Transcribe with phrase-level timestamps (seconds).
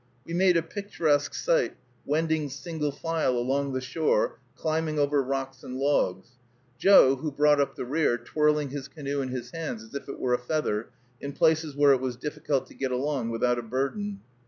[0.25, 5.77] We made a picturesque sight, wending single file along the shore, climbing over rocks and
[5.77, 6.39] logs,
[6.79, 10.17] Joe, who brought up the rear, twirling his canoe in his hands as if it
[10.19, 14.21] were a feather, in places where it was difficult to get along without a burden.